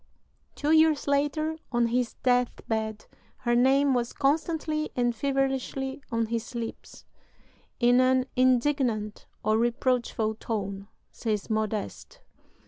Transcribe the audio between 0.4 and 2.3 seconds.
Two years later, on his